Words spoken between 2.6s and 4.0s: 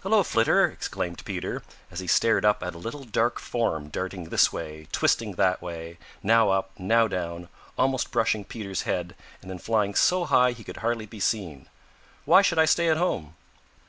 at a little dark form